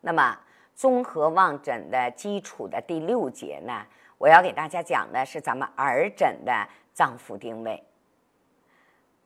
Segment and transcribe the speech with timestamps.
[0.00, 0.38] 那么，
[0.74, 7.84] 综合望诊的基础的第六节呢，我要给大家讲的是咱们耳诊的脏腑定位。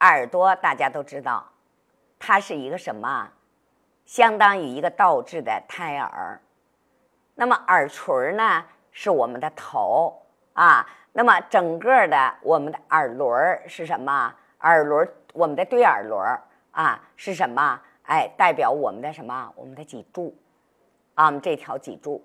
[0.01, 1.49] 耳朵大家都知道，
[2.19, 3.31] 它是一个什么？
[4.05, 6.41] 相当于一个倒置的胎儿。
[7.37, 10.23] 那么耳垂呢，是我们的头
[10.55, 10.87] 啊。
[11.13, 14.35] 那么整个的我们的耳轮是什么？
[14.61, 16.21] 耳轮，我们的对耳轮
[16.73, 17.81] 啊是什么？
[18.03, 19.53] 哎，代表我们的什么？
[19.55, 20.37] 我们的脊柱。
[21.15, 22.25] 啊，我们这条脊柱，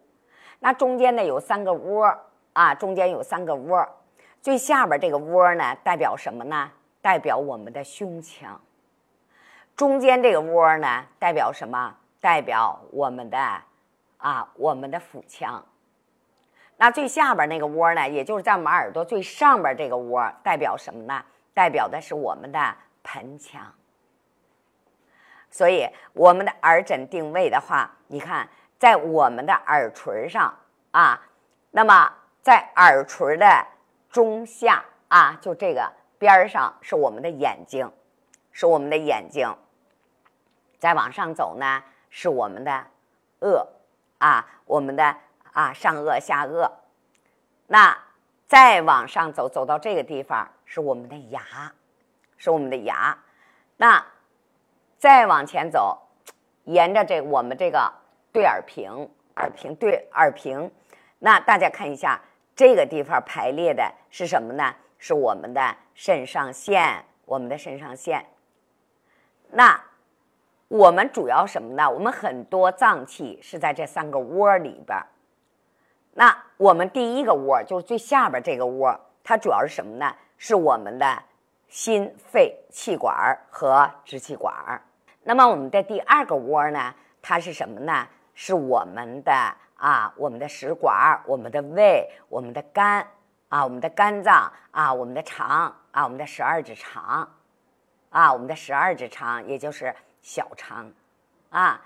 [0.59, 2.11] 那中间呢有三个窝
[2.53, 3.87] 啊，中间有三个窝，
[4.41, 6.71] 最下边这个窝呢代表什么呢？
[7.01, 8.59] 代表我们的胸腔。
[9.75, 11.95] 中间这个窝呢代表什么？
[12.19, 13.37] 代表我们的
[14.17, 15.63] 啊，我们的腹腔。
[16.77, 21.23] 那最下边那个窝呢，也就是在我们耳朵最上边这个窝，代表什么呢？
[21.53, 23.61] 代表的是我们的盆腔。
[25.51, 28.49] 所以我们的耳诊定位的话，你看。
[28.79, 30.57] 在我们的耳垂上
[30.91, 31.21] 啊，
[31.71, 33.67] 那么在耳垂的
[34.09, 37.91] 中下啊，就这个边儿上是我们的眼睛，
[38.53, 39.53] 是我们的眼睛。
[40.79, 42.87] 再往上走呢，是我们的
[43.41, 43.67] 颚
[44.19, 45.13] 啊，我们的
[45.51, 46.71] 啊上颚下颚。
[47.67, 47.97] 那
[48.47, 51.43] 再往上走，走到这个地方是我们的牙，
[52.37, 53.17] 是我们的牙。
[53.75, 54.05] 那
[54.97, 56.07] 再往前走，
[56.63, 57.91] 沿着这我们这个。
[58.31, 60.71] 对耳屏，耳屏对耳屏，
[61.19, 62.21] 那大家看一下
[62.55, 64.75] 这个地方排列的是什么呢？
[64.97, 68.25] 是我们的肾上腺，我们的肾上腺。
[69.51, 69.81] 那
[70.67, 71.89] 我们主要什么呢？
[71.89, 74.97] 我们很多脏器是在这三个窝里边。
[76.13, 80.13] 那我们第一个窝就是最下边这个窝，它主要是什么呢？
[80.37, 81.23] 是我们的
[81.67, 84.53] 心肺气管和支气管。
[85.23, 86.93] 那么我们的第二个窝呢？
[87.21, 88.07] 它是什么呢？
[88.41, 89.33] 是我们的
[89.75, 93.05] 啊，我们的食管，我们的胃，我们的肝
[93.49, 97.29] 啊，我们的肝脏啊，我们的肠啊，我们的十二指肠
[98.09, 100.89] 啊，我们的十二指肠，也就是小肠
[101.49, 101.81] 啊。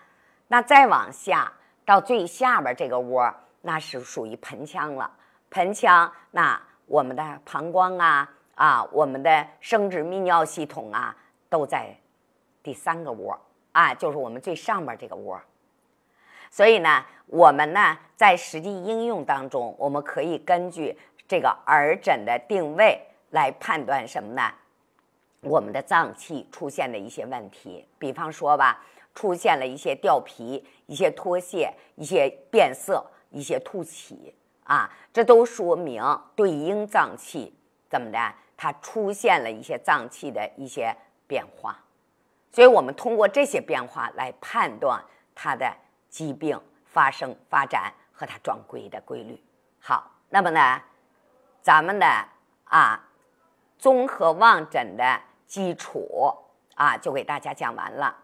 [0.48, 1.52] 那再往下
[1.88, 5.10] 到最下边这个窝，那是属于盆腔了。
[5.50, 11.18] 盆腔，那我们的膀胱啊啊，我们的生殖泌尿系统啊，
[11.50, 11.98] 都在
[12.62, 13.36] 第三个窝
[13.72, 15.42] 啊，就是我们最上边这个窝。
[16.54, 20.96] 所以呢，我们呢在实际应用当中，我们可以根据
[21.28, 24.54] 这个耳诊的定位来判断什么呢？
[25.42, 36.04] 我们的脏器出现的一些问题，比方说吧，出现了一些掉皮、一些脱屑、一些变色、一些凸起啊，这都说明
[36.36, 37.52] 对应脏器
[37.90, 41.80] 怎么的，它出现了一些脏器的一些变化。
[42.52, 45.04] 所以我们通过这些变化来判断
[45.34, 45.76] 它的。
[46.14, 49.44] 疾病发生、发展和它转归的规律。
[49.80, 50.80] 好，那么呢，
[51.60, 52.06] 咱们的
[52.66, 53.04] 啊
[53.80, 56.32] 综合望诊的基础
[56.76, 58.16] 啊就给大家讲完了。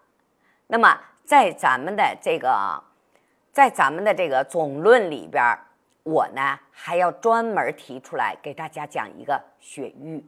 [0.68, 2.84] 那么在咱们的这个，
[3.52, 5.58] 在咱们的这个总论里边，
[6.04, 10.24] 我呢还要专门提出来给大家讲一个血瘀。